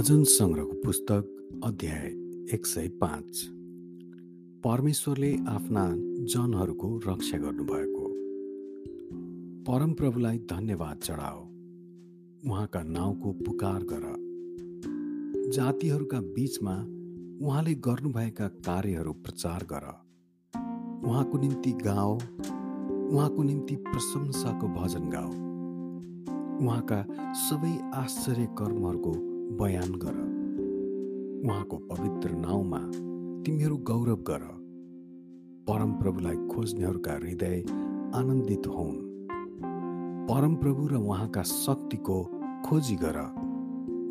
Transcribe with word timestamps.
भजन 0.00 0.24
सङ्ग्रहको 0.24 0.72
पुस्तक 0.72 1.50
अध्याय 1.64 2.06
एक 2.54 2.66
सय 2.66 2.88
पाँच। 2.88 3.48
परमेश्वरले 4.64 5.36
आफ्ना 5.48 5.94
जनहरूको 6.24 7.00
रक्षा 7.08 7.38
गर्नुभएको। 7.38 8.08
परमप्रभुलाई 9.64 10.38
धन्यवाद 10.38 10.96
चढाओ। 10.96 11.44
उहाँका 12.50 12.82
नाउँको 12.82 13.32
पुकार 13.32 13.82
गर। 13.82 14.14
जातिहरूका 15.50 16.20
बीचमा 16.20 16.76
उहाँले 17.46 17.74
गर्नुभएका 17.74 18.48
कार्यहरू 18.48 19.12
प्रचार 19.12 19.66
गर। 19.72 19.86
उहाँको 21.08 21.38
निम्ति 21.38 21.72
गाओ। 21.72 22.14
उहाँको 23.08 23.42
निम्ति 23.42 23.76
प्रशंसाको 23.76 24.68
भजन 24.68 25.10
गाओ। 25.10 25.30
उहाँका 26.66 27.06
सबै 27.34 27.90
आश्चर्य 27.94 28.48
कर्महरूको 28.58 29.30
बयान 29.50 29.92
गर। 29.94 30.30
उहाँको 31.48 31.76
पवित्र 31.76 32.30
नाउँमा 32.30 32.78
तिमीहरू 33.42 33.76
गौरव 33.76 34.16
गर। 34.16 34.60
परमप्रभुलाई 35.68 36.36
खोज्नेहरूका 36.36 37.12
हृदय 37.12 37.64
आनन्दित 38.14 38.66
हुन्। 38.66 39.10
परमप्रभु 40.30 40.86
र 40.86 40.94
उहाँका 40.94 41.42
शक्तिको 41.42 42.22
खोजी 42.66 42.96
गर। 42.96 43.18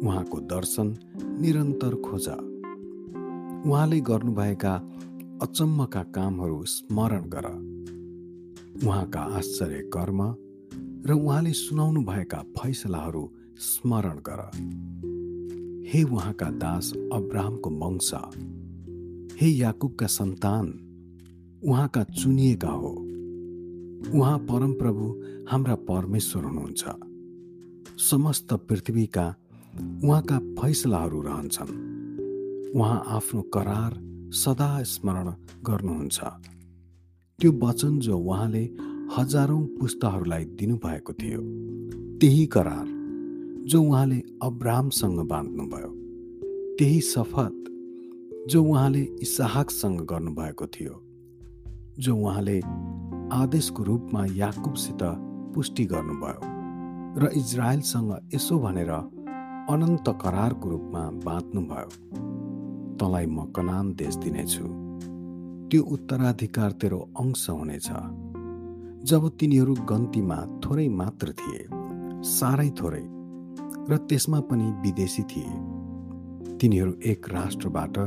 उहाँको 0.03 0.39
दर्शन 0.39 0.95
निरन्तर 1.41 1.95
खोज। 1.95 2.29
उहाँले 3.67 3.99
गर्नुभएका 4.01 4.73
अचम्मका 5.41 6.03
कामहरू 6.03 6.63
स्मरण 6.65 7.23
गर। 7.25 7.45
उहाँका 8.87 9.19
आश्चर्य 9.19 9.89
कर्म 9.93 10.35
र 11.05 11.11
उहाँले 11.11 11.53
सुनाउनु 11.53 12.01
भएका 12.01 12.37
फैसलाहरू 12.37 13.31
स्मरण 13.57 14.17
गर। 14.29 14.51
हे 15.93 16.03
उहाँका 16.03 16.49
दास 16.49 16.93
अब्राहमको 17.13 17.69
वंश 17.69 18.11
हे 19.41 19.47
याकुबका 19.47 20.07
सन्तान 20.07 20.67
उहाँका 21.63 22.03
चुनिएका 22.03 22.67
हो। 22.67 22.89
उहाँ 24.19 24.37
परमप्रभु 24.39 25.23
हाम्रा 25.51 25.75
परमेश्वर 25.75 26.43
हुनुहुन्छ। 26.43 26.83
समस्त 28.01 28.53
पृथ्वीका 28.53 29.35
उहाँका 30.03 30.39
फैसलाहरू 30.39 31.21
रहन्छन्। 31.21 31.73
उहाँ 32.75 33.03
आफ्नो 33.07 33.41
करार 33.41 33.99
सदा 34.31 34.83
स्मरण 34.83 35.33
गर्नुहुन्छ। 35.65 36.19
त्यो 37.39 37.51
वचन 37.51 37.99
जो 37.99 38.19
उहाँले 38.19 38.69
हजारौँ 39.17 39.65
पुस्ताहरूलाई 39.65 40.45
दिनुभएको 40.45 41.13
थियो 41.13 41.41
त्यही 42.17 42.45
करार 42.45 42.98
जो 43.69 43.81
उहाँले 43.83 44.23
अब्राहमसँग 44.43 45.19
बाँध्नुभयो 45.19 45.87
त्यही 46.79 47.01
शपथ 47.01 47.67
जो 48.49 48.63
उहाँले 48.63 49.01
इसाहकसँग 49.21 50.01
गर्नुभएको 50.01 50.67
थियो 50.67 51.01
जो 51.99 52.15
उहाँले 52.17 52.59
आदेशको 53.33 53.83
रूपमा 53.83 54.25
याकुबसित 54.25 55.03
पुष्टि 55.53 55.85
गर्नुभयो 55.85 56.41
र 57.19 57.31
इजरायलसँग 57.37 58.29
यसो 58.35 58.59
भनेर 58.59 58.89
अनन्त 58.89 60.09
करारको 60.21 60.69
रूपमा 60.69 61.09
बाँध्नुभयो। 61.25 61.89
तँलाई 62.97 63.25
म 63.25 63.45
कनान 63.45 63.93
देश 63.93 64.15
दिनेछु। 64.15 64.65
त्यो 65.69 65.83
उत्तराधिकार 65.83 66.71
तेरो 66.71 66.99
अंश 67.19 67.49
हुनेछ। 67.49 67.89
जब 69.03 69.29
तिनीहरू 69.39 69.73
गन्तीमा 69.73 70.59
थोरै 70.65 70.87
मात्र 70.89 71.31
थिए 71.31 71.65
साह्रै 72.23 72.69
थोरै 72.69 73.18
र 73.89 73.97
त्यसमा 73.97 74.39
पनि 74.39 74.63
विदेशी 74.63 75.23
थिए। 75.23 75.53
तिनीहरू 76.57 76.93
एक 77.05 77.29
राष्ट्रबाट 77.29 77.97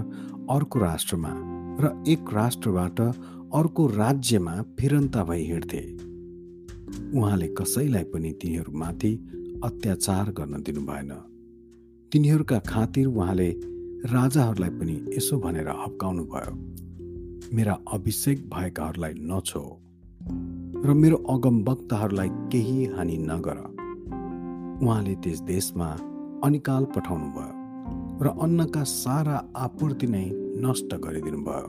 अर्को 0.51 0.79
राष्ट्रमा 0.79 1.33
र 1.81 2.05
एक 2.09 2.33
राष्ट्रबाट 2.33 3.01
अर्को 3.55 3.87
राज्यमा 3.87 4.63
फिरन्ता 4.81 5.25
भई 5.25 5.43
हिँड्थे। 5.43 5.83
उहाँले 7.19 7.49
कसैलाई 7.49 8.05
पनि 8.05 8.33
तिनीहरूमाथि 8.33 9.13
अत्याचार 9.65 10.31
गर्न 10.31 10.63
दिनु 10.63 10.81
भएन। 10.81 11.13
तिनीहरूका 12.13 12.59
खातिर 12.59 13.07
उहाँले 13.07 13.51
राजाहरूलाई 14.07 14.71
पनि 14.71 15.07
यसो 15.17 15.39
भनेर 15.39 15.69
हप्काउनु 15.69 16.25
भयो 16.25 16.55
मेरा 17.55 17.79
अभिषेक 17.93 18.49
भएकाहरूलाई 18.51 19.15
नछो 19.15 19.65
र 20.87 20.95
मेरो 20.95 21.17
अगमवक्ताहरूलाई 21.17 22.29
केही 22.29 22.85
हानि 22.85 23.17
नगर। 23.17 23.82
उहाँले 24.83 25.15
त्यस 25.15 25.41
देशमा 25.41 25.89
अनिकाल 26.45 26.85
पठाउनु 26.85 27.29
भयो 27.31 28.25
र 28.25 28.29
अन्नका 28.43 28.83
सारा 28.83 29.37
आपूर्ति 29.57 30.07
नै 30.07 30.25
नष्ट 30.65 30.95
गरिदिनु 30.95 31.39
भयो 31.39 31.69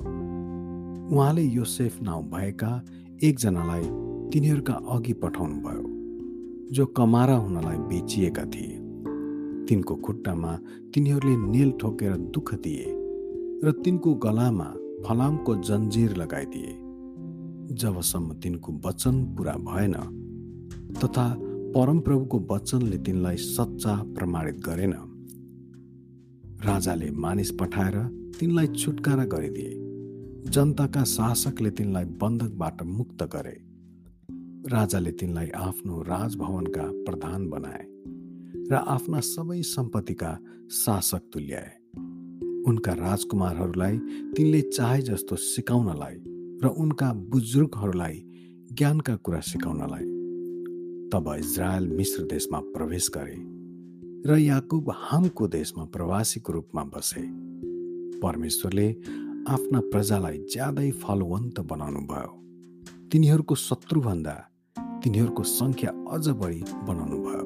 उहाँले 1.15 1.41
योसेफ 1.41 2.01
नाउँ 2.01 2.23
भएका 2.29 2.71
एकजनालाई 3.23 3.83
तिनीहरूका 4.33 4.73
अघि 4.73 5.13
पठाउनु 5.13 5.57
भयो 5.61 5.83
जो 6.73 6.85
कमारा 6.85 7.35
हुनलाई 7.35 7.77
बेचिएका 7.77 8.45
थिए। 8.45 8.79
तिनको 9.69 9.95
खुट्टामा 9.95 10.51
तिनीहरूले 10.93 11.35
नेल 11.37 11.71
ठोकेर 11.71 12.17
दुःख 12.33 12.53
दिए 12.55 12.85
र 13.63 13.71
तिनको 13.85 14.13
गलामा 14.15 14.69
फलामको 15.05 15.55
जन्जिर 15.55 16.15
लगाइदिए। 16.17 16.71
जबसम्म 17.75 18.33
तिनको 18.33 18.69
वचन 18.85 19.15
पुरा 19.35 19.53
भएन 19.53 19.93
तथा 21.03 21.25
परमप्रभुको 21.75 22.39
वचनले 22.51 22.97
तिनलाई 22.97 23.37
सच्चा 23.37 23.93
प्रमाणित 24.15 24.57
गरेन। 24.65 24.93
राजाले 26.65 27.09
मानिस 27.11 27.51
पठाएर 27.51 27.95
तिनलाई 28.39 28.67
छुटकारा 28.67 29.25
गरिदिए। 29.25 29.71
जनताका 30.51 31.03
शासकले 31.03 31.69
तिनलाई 31.69 32.05
बन्धकबाट 32.05 32.83
मुक्त 32.83 33.23
गरे। 33.23 33.55
राजाले 34.69 35.11
तिनलाई 35.11 35.49
आफ्नो 35.49 36.01
राजभवनका 36.01 36.85
प्रधान 37.05 37.49
बनाए 37.49 37.83
र 38.71 38.73
आफ्ना 38.73 39.19
सबै 39.19 39.61
सम्पत्तिका 39.61 40.31
शासक 40.71 41.21
तुल्याए। 41.33 41.71
उनका 42.67 42.93
राजकुमारहरूलाई 42.93 43.97
तिनले 44.37 44.61
चाहे 44.61 45.01
जस्तो 45.01 45.35
सिकाउनलाई 45.35 46.15
र 46.63 46.75
उनका 46.77 47.13
बुजुर्गहरूलाई 47.13 48.25
ज्ञानका 48.73 49.15
कुरा 49.15 49.39
सिकाउनलाई 49.39 50.12
तब 51.13 51.35
इजरायल 51.39 51.87
मिश्र 51.87 52.23
देशमा 52.23 52.59
प्रवेश 52.75 53.07
गरे 53.15 53.35
र 54.27 54.37
याकुब 54.37 54.89
हामको 54.97 55.47
देशमा 55.47 55.83
प्रवासीको 55.85 56.53
रूपमा 56.53 56.83
बसे। 56.83 57.21
परमेश्वरले 58.19 58.87
आफ्ना 59.49 59.79
प्रजालाई 59.91 60.37
ज्यादै 60.53 60.89
फलवन्त 61.03 61.59
बनाउनु 61.71 62.01
भयो 62.11 62.31
तिनीहरूको 63.11 63.55
शत्रुभन्दा 63.55 64.35
तिनीहरूको 65.03 65.43
सङ्ख्या 65.49 65.91
अझ 66.11 66.25
बढी 66.41 66.61
बनाउनु 66.87 67.17
भयो 67.25 67.45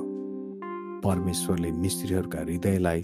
परमेश्वरले 1.03 1.71
मिस्त्रीहरूका 1.71 2.39
हृदयलाई 2.39 3.01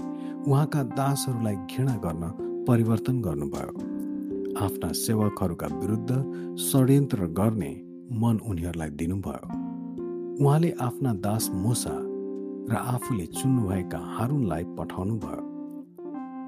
उहाँका 0.47 0.83
दासहरूलाई 0.99 1.55
घृणा 1.55 1.95
गर्न 2.05 2.23
परिवर्तन 2.67 3.19
गर्नुभयो। 3.21 3.73
आफ्ना 4.65 4.91
सेवकहरूका 5.01 5.67
विरुद्ध 5.73 6.11
षड्यन्त्र 6.69 7.27
गर्ने 7.41 7.73
मन 8.21 8.39
उनीहरूलाई 8.49 8.89
दिनुभयो। 9.01 9.62
उहाँले 10.41 10.71
आफ्ना 10.81 11.13
दास 11.13 11.49
मोसा 11.53 11.95
र 12.69 12.75
आफूले 12.75 13.25
चुन्नुभएका 13.25 13.97
हारुनलाई 13.97 14.63
पठाउनु 14.63 15.15
भयो 15.15 15.41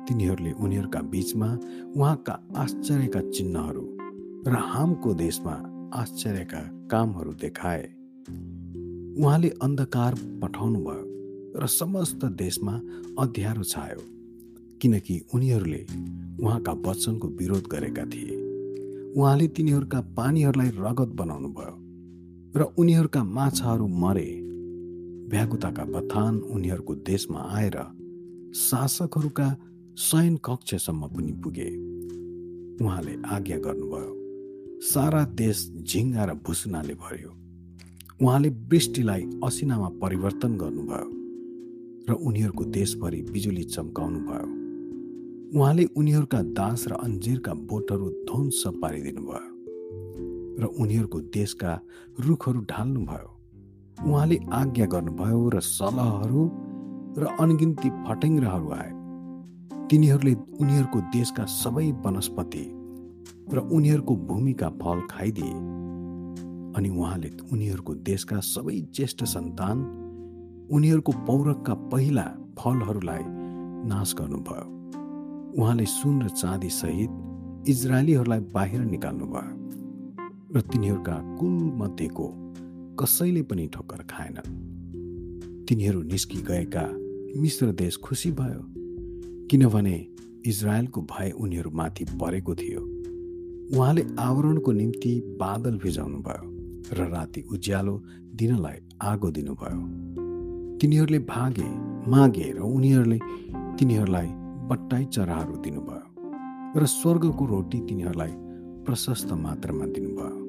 तिनीहरूले 0.08 0.52
उनीहरूका 0.52 1.02
बीचमा 1.02 1.50
उहाँका 1.96 2.40
आश्चर्यका 2.56 3.22
चिन्हहरू 3.30 3.84
र 4.48 4.56
हामको 4.56 5.14
देशमा 5.14 5.56
आश्चर्यका 5.94 6.62
कामहरू 6.92 7.34
देखाए। 7.34 7.84
उहाँले 9.22 9.50
अन्धकार 9.50 10.16
पठाउनु 10.42 10.80
भयो 10.80 11.62
र 11.62 11.68
समस्त 11.68 12.26
देशमा 12.26 12.82
अध्यारो 13.20 13.64
छायो 13.64 14.02
किनकि 14.82 15.22
उनीहरूले 15.34 15.86
उहाँका 16.44 16.72
वचनको 16.72 17.28
विरोध 17.28 17.68
गरेका 17.72 18.06
थिए। 18.06 18.36
उहाँले 19.18 19.48
तिनीहरूका 19.48 20.02
पानीहरूलाई 20.02 20.70
रगत 20.70 21.16
बनाउनु 21.16 21.48
भयो 21.48 21.85
र 22.58 22.62
उनीहरूका 22.62 23.24
माछाहरू 23.24 23.88
मरे। 23.88 24.28
भ्यागुताका 25.30 25.84
बथान 25.84 26.38
उनीहरूको 26.38 26.96
देशमा 26.96 27.40
आएर 27.40 27.78
शासकहरूका 28.56 29.48
शयन 29.98 30.36
कक्षसम्म 30.38 31.08
पनि 31.08 31.32
पुगे। 31.32 31.70
उहाँले 32.86 33.16
आज्ञा 33.26 33.58
गर्नुभयो 33.58 34.12
सारा 34.82 35.24
देश 35.24 35.72
झिङ्गा 35.84 36.26
र 36.26 36.34
भुसुनाले 36.34 36.94
भर्यो। 36.94 37.32
उहाँले 38.22 38.50
वृष्टिलाई 38.50 39.24
असिनामा 39.44 39.90
परिवर्तन 40.02 40.58
गर्नुभयो 40.58 41.10
र 42.10 42.14
उनीहरूको 42.14 42.64
देशभरि 42.64 43.22
बिजुली 43.22 43.64
चम्काउनु 43.64 44.20
भयो 44.20 44.48
उहाँले 45.60 45.86
उनीहरूका 45.98 46.42
दास 46.42 46.88
र 46.88 46.94
अन्जिरका 46.94 47.54
बोटहरू 47.54 48.10
ध्वंस 48.10 48.64
पारिदिनु 48.82 49.22
भयो 49.22 49.55
र 50.60 50.66
उनीहरूको 50.66 51.20
देशका 51.20 51.80
रुखहरू 52.20 52.62
ढाल्नुभयो। 52.62 53.30
उहाँले 54.06 54.38
आज्ञा 54.52 54.86
गर्नुभयो 54.86 55.50
र 55.50 55.60
सलहहरू 55.60 56.42
र 57.18 57.24
अनगिन्ती 57.40 57.90
फटेङ्ग्राहरू 57.90 58.70
आए। 58.72 58.92
तिनीहरूले 59.90 60.34
उनीहरूको 60.60 61.00
देशका 61.14 61.46
सबै 61.46 61.92
वनस्पति 62.06 62.66
र 63.54 63.58
उनीहरूको 63.72 64.16
भूमिका 64.16 64.70
फल 64.70 65.00
खाइदिए 65.12 65.56
अनि 66.76 66.90
उहाँले 66.90 67.30
उनीहरूको 67.54 67.94
देशका 67.94 68.40
सबै 68.40 68.80
ज्येष्ठ 68.96 69.24
सन्तान 69.24 69.78
उनीहरूको 70.72 71.12
पौरखका 71.12 71.74
पहिला 71.74 72.26
फलहरूलाई 72.60 73.24
नाश 73.92 74.16
गर्नुभयो। 74.18 74.66
उहाँले 75.62 75.86
सुन 75.86 76.22
र 76.22 76.30
चाँदी 76.30 76.70
सहित 76.70 77.12
इजरायलीहरूलाई 77.70 78.40
बाहिर 78.40 78.82
निकाल्नुभयो। 78.86 79.85
र 80.56 80.62
तिनीहरूका 80.62 81.14
कुल 81.40 81.64
मध्येको 81.78 82.26
कसैले 83.00 83.42
पनि 83.42 83.68
ठोक्कर 83.68 84.02
खाएनन् 84.10 85.66
तिनीहरू 85.68 86.02
निस्कि 86.02 86.38
गएका 86.42 86.84
मिश्र 87.42 87.72
देश 87.72 87.98
खुसी 87.98 88.32
भयो 88.32 88.62
किनभने 89.52 89.96
इजरायलको 90.46 91.02
भय 91.02 91.32
उनीहरूमाथि 91.38 92.06
परेको 92.22 92.56
थियो। 92.56 92.82
उहाँले 93.76 94.06
आवरणको 94.20 94.72
निम्ति 94.72 95.12
बादल 95.40 95.78
भिजाउनु 95.78 96.20
भयो 96.20 96.96
र 96.98 97.10
राति 97.10 97.42
उज्यालो 97.52 97.96
दिनलाई 98.36 98.80
आगो 99.02 99.32
दिनुभयो। 99.32 99.82
तिनीहरूले 100.80 101.20
भागे 101.20 101.70
मागे 102.12 102.52
र 102.52 102.60
उनीहरूले 102.62 103.20
तिनीहरूलाई 103.78 104.30
बट्टाई 104.72 105.06
चराहरू 105.06 105.58
दिनुभयो 105.58 106.80
र 106.80 106.86
स्वर्गको 106.96 107.46
रोटी 107.46 107.80
तिनीहरूलाई 107.82 108.34
प्रशस्त 108.86 109.34
मात्रामा 109.34 109.86
दिनुभयो। 109.86 110.45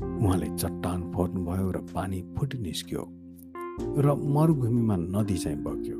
उहाँले 0.00 0.46
चट्टान 0.56 1.12
फोर्नुभयो 1.12 1.70
र 1.70 1.78
पानी 1.94 2.22
फुटि 2.38 2.58
निस्क्यो 2.58 3.02
र 3.98 4.14
मरुभूमिमा 4.36 4.96
नदी 4.96 5.36
चाहिँ 5.36 5.58
बग्यो। 5.62 5.98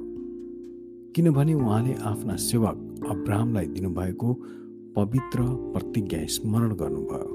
किनभने 1.15 1.55
उहाँले 1.55 1.95
आफ्ना 1.95 2.37
सेवक 2.37 3.05
अब्राहमलाई 3.11 3.67
दिनुभएको 3.67 4.33
पवित्र 4.97 5.43
प्रतिज्ञा 5.73 6.27
स्मरण 6.27 6.75
गर्नुभयो। 6.75 7.31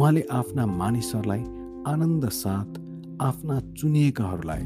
उहाँले 0.00 0.22
आफ्ना 0.30 0.66
मानिसहरूलाई 0.66 1.40
आनन्द 1.86 2.28
साथ 2.28 2.80
आफ्ना 3.22 3.60
चुनिएकाहरूलाई 3.60 4.62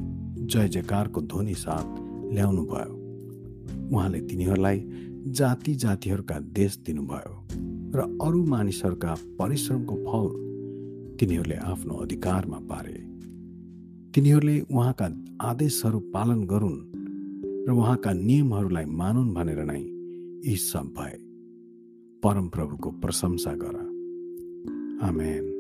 जय 0.47 0.69
जयकारको 0.69 1.21
ध्वनि 1.21 1.55
साथ 1.55 1.89
ल्याउनु 2.33 2.63
भयो 2.63 2.93
उहाँले 3.93 4.21
तिनीहरूलाई 4.21 4.83
जाति 5.29 5.75
जातिहरूका 5.75 6.39
देश 6.39 6.79
दिनुभयो 6.87 7.35
र 7.95 8.19
अरू 8.23 8.45
मानिसहरूका 8.45 9.15
परिश्रमको 9.39 9.95
फल 9.95 10.46
तिनीहरूले 11.21 11.57
आफ्नो 11.57 11.95
अधिकारमा 11.95 12.59
पारे। 12.59 12.95
तिनीहरूले 14.15 14.61
उहाँका 14.61 15.23
आदेशहरू 15.41 15.99
पालन 15.99 16.45
गरून् 16.45 16.97
र 17.69 17.73
उहाँका 17.73 18.13
नियमहरूलाई 18.13 18.85
मानुन् 18.85 19.35
भनेर 19.35 19.65
नै 19.65 19.81
यी 20.51 20.57
सब 20.57 20.95
भए। 20.99 21.19
परमप्रभुको 22.23 22.91
प्रशंसा 22.91 23.53
गर। 23.55 23.77
आमेन। 25.03 25.56